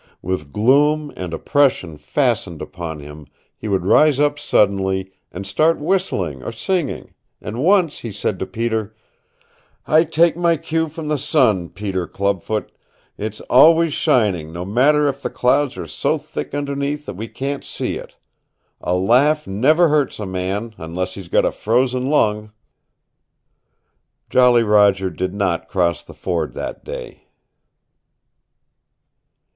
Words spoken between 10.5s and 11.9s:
cue from the sun,